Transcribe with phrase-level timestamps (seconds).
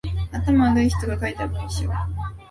[0.31, 1.83] 頭悪い人が書いた文章